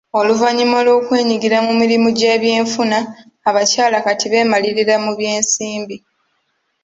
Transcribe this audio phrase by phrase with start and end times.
[0.19, 2.97] Oluvannyuma lw'okwenyigira mu mirimu gy'ebyenfuna,
[3.49, 5.95] abakyala kati beemalirira mu byensimbi.